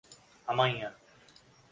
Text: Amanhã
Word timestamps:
Amanhã 0.47 0.97